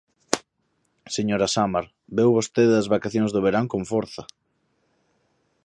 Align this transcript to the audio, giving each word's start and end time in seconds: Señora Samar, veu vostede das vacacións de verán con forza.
Señora 1.15 1.51
Samar, 1.55 1.85
veu 2.17 2.29
vostede 2.37 2.73
das 2.77 2.91
vacacións 2.95 3.31
de 3.31 3.43
verán 3.45 3.65
con 3.71 3.81
forza. 3.91 4.23